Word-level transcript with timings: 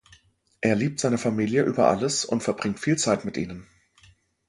Er 0.61 0.73
liebt 0.75 0.99
seine 0.99 1.19
Familie 1.19 1.61
über 1.61 1.87
alles 1.89 2.25
und 2.25 2.41
verbringt 2.41 2.79
viel 2.79 2.97
Zeit 2.97 3.23
mit 3.23 3.37
ihnen. 3.37 3.67